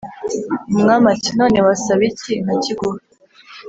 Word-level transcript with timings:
umwami 0.75 1.07
ati"none 1.15 1.57
wasaba 1.65 2.03
iki 2.11 2.31
nkakiguha?" 2.43 2.99